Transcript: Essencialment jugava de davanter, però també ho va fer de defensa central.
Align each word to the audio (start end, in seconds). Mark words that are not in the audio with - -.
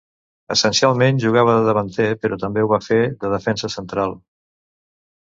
Essencialment 0.53 1.19
jugava 1.25 1.53
de 1.59 1.69
davanter, 1.69 2.09
però 2.23 2.41
també 2.47 2.65
ho 2.65 2.73
va 2.75 2.83
fer 2.89 3.01
de 3.23 3.35
defensa 3.39 3.73
central. 3.79 4.21